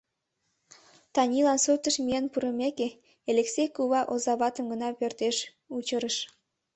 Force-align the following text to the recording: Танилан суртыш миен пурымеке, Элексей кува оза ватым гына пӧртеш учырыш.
Танилан 1.13 1.59
суртыш 1.63 1.95
миен 2.05 2.25
пурымеке, 2.31 2.87
Элексей 3.29 3.69
кува 3.75 4.01
оза 4.13 4.33
ватым 4.41 4.65
гына 4.71 4.89
пӧртеш 4.99 5.37
учырыш. 5.75 6.15